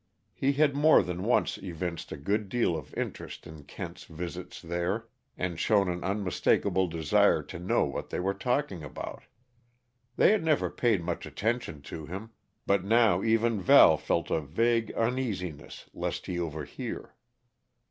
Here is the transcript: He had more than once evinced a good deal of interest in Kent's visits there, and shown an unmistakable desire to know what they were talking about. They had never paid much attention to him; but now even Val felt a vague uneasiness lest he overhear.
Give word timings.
He 0.33 0.53
had 0.53 0.73
more 0.75 1.03
than 1.03 1.21
once 1.21 1.59
evinced 1.59 2.11
a 2.11 2.17
good 2.17 2.49
deal 2.49 2.75
of 2.75 2.91
interest 2.95 3.45
in 3.45 3.65
Kent's 3.65 4.05
visits 4.05 4.59
there, 4.59 5.07
and 5.37 5.59
shown 5.59 5.87
an 5.89 6.03
unmistakable 6.03 6.87
desire 6.87 7.43
to 7.43 7.59
know 7.59 7.85
what 7.85 8.09
they 8.09 8.19
were 8.19 8.33
talking 8.33 8.83
about. 8.83 9.21
They 10.15 10.31
had 10.31 10.43
never 10.43 10.71
paid 10.71 11.03
much 11.03 11.27
attention 11.27 11.83
to 11.83 12.07
him; 12.07 12.31
but 12.65 12.83
now 12.83 13.21
even 13.21 13.61
Val 13.61 13.95
felt 13.95 14.31
a 14.31 14.41
vague 14.41 14.89
uneasiness 14.93 15.87
lest 15.93 16.25
he 16.25 16.39
overhear. 16.39 17.13